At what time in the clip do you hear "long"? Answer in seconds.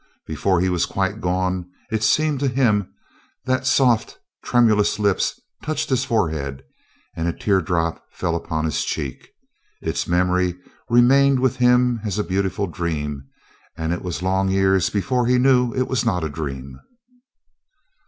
14.23-14.49